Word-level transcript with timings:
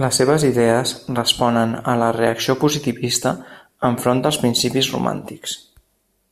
Les 0.00 0.18
seves 0.20 0.42
idees 0.48 0.92
responen 1.16 1.72
a 1.92 1.94
la 2.02 2.10
reacció 2.18 2.56
positivista 2.60 3.32
enfront 3.92 4.26
dels 4.28 4.40
principis 4.44 4.92
romàntics. 4.98 5.58